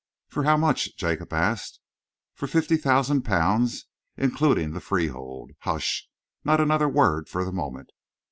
"For 0.29 0.45
how 0.45 0.57
much?" 0.57 0.97
Jacob 0.97 1.31
asked. 1.31 1.79
"For 2.33 2.47
fifty 2.47 2.75
thousand 2.75 3.21
pounds, 3.21 3.85
including 4.17 4.71
the 4.71 4.79
freehold. 4.81 5.51
Hush! 5.59 6.09
Not 6.43 6.59
another 6.59 6.89
word 6.89 7.29
for 7.29 7.45
the 7.45 7.51
moment." 7.51 7.91